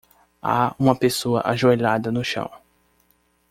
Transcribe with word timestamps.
Há 0.41 0.73
uma 0.79 0.95
pessoa 0.95 1.43
ajoelhada 1.45 2.11
no 2.11 2.25
chão. 2.25 2.49